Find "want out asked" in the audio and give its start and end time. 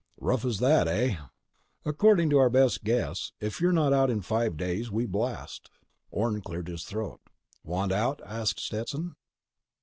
7.63-8.59